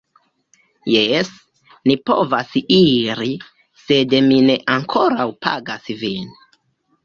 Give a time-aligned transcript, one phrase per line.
[0.91, 1.29] Jes,
[1.91, 3.31] ni povas iri,
[3.85, 6.37] sed mi ne ankoraŭ pagas vin